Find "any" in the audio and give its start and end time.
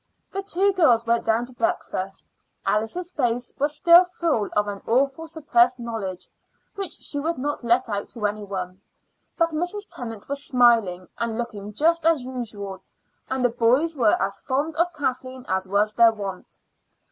8.25-8.43